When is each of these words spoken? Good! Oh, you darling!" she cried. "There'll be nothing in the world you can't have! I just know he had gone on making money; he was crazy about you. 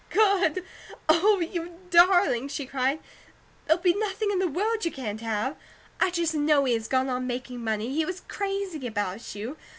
Good! 0.09 0.65
Oh, 1.07 1.39
you 1.41 1.77
darling!" 1.91 2.47
she 2.47 2.65
cried. 2.65 3.01
"There'll 3.67 3.83
be 3.83 3.93
nothing 3.93 4.31
in 4.31 4.39
the 4.39 4.47
world 4.47 4.83
you 4.83 4.91
can't 4.91 5.21
have! 5.21 5.55
I 5.99 6.09
just 6.09 6.33
know 6.33 6.65
he 6.65 6.73
had 6.73 6.89
gone 6.89 7.07
on 7.07 7.27
making 7.27 7.63
money; 7.63 7.93
he 7.93 8.03
was 8.03 8.21
crazy 8.21 8.87
about 8.87 9.35
you. 9.35 9.57